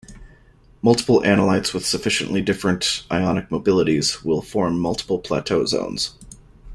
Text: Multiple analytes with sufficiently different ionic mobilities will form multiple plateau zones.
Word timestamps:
Multiple 0.81 1.21
analytes 1.23 1.75
with 1.75 1.85
sufficiently 1.85 2.41
different 2.41 3.03
ionic 3.11 3.49
mobilities 3.51 4.23
will 4.23 4.41
form 4.41 4.79
multiple 4.79 5.19
plateau 5.19 5.63
zones. 5.67 6.15